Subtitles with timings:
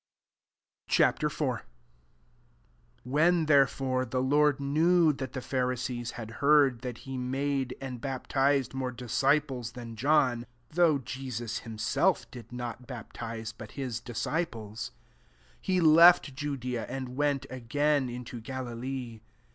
[0.87, 1.01] Ch.
[1.01, 1.39] IV.
[1.39, 1.57] 1
[3.05, 8.01] Whek, therefore, the Lord knew that the Phari sees had heard that he made and
[8.01, 14.03] baptized more disciples than John \ 2 (though Jesus himself did not baptize, but hi9
[14.03, 14.89] disciples);
[15.57, 19.21] 3 he left Judea, and went [again] into Galilee.